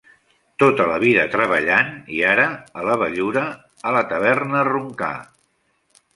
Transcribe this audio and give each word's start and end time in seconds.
Tota 0.61 0.85
la 0.91 0.95
vida 1.03 1.25
treballant 1.35 1.91
i 2.15 2.23
ara, 2.31 2.47
a 2.81 2.87
la 2.89 2.97
vellura, 3.03 3.45
a 3.91 3.93
la 3.99 4.03
taverna 4.15 4.61
a 4.65 4.67
roncar. 4.73 5.15